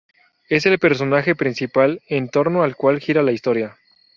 Es 0.49 0.65
el 0.65 0.79
personaje 0.79 1.35
principal 1.35 2.01
en 2.07 2.27
torno 2.29 2.63
al 2.63 2.75
cual 2.75 2.99
gira 2.99 3.21
la 3.21 3.33
historia. 3.33 3.77